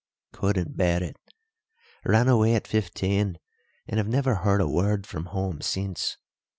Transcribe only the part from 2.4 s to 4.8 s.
at fifteen, and have never heard a